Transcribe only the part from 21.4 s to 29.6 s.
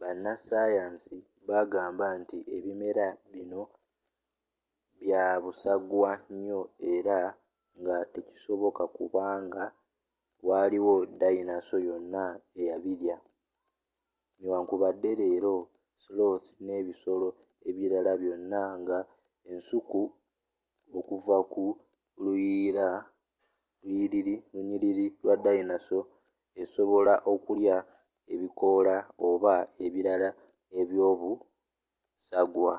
mu lunyiriri lwa dayinaso esobola okulya ebikoola oba